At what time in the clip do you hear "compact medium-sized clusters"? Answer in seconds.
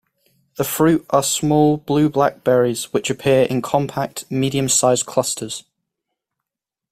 3.61-5.63